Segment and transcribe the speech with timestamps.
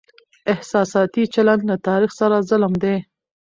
[0.53, 2.95] احساساتي چلند له تاريخ سره ظلم دی.